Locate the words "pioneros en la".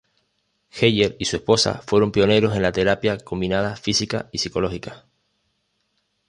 2.11-2.71